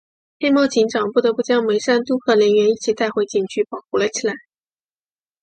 [0.39, 4.33] 黑猫警长不得不将牟三嘟和能源一起带回警局保护了起来。